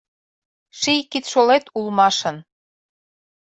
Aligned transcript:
Ший 0.79 1.01
кидшолет 1.11 1.65
улмашын. 1.77 2.37